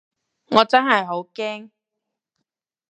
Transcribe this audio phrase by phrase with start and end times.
[0.47, 1.69] 我真係好驚